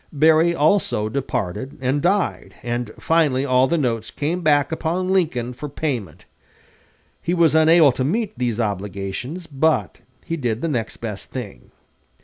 Berry 0.11 0.55
also 0.55 1.09
departed 1.09 1.77
and 1.79 2.01
died, 2.01 2.55
and 2.63 2.89
finally 2.97 3.45
all 3.45 3.67
the 3.67 3.77
notes 3.77 4.09
came 4.09 4.41
back 4.41 4.71
upon 4.71 5.13
Lincoln 5.13 5.53
for 5.53 5.69
payment. 5.69 6.25
He 7.21 7.35
was 7.35 7.53
unable 7.53 7.91
to 7.91 8.03
meet 8.03 8.35
these 8.35 8.59
obligations, 8.59 9.45
but 9.45 10.01
he 10.25 10.37
did 10.37 10.61
the 10.61 10.67
next 10.67 10.97
best 10.97 11.29
thing. 11.29 11.69